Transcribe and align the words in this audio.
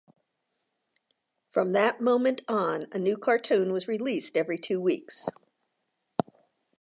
From 1.51 1.73
that 1.73 2.01
moment 2.01 2.41
on, 2.47 2.87
a 2.91 2.97
new 2.97 3.17
cartoon 3.17 3.71
was 3.71 3.87
released 3.87 4.35
every 4.35 4.57
two 4.57 4.81
weeks. 4.81 5.29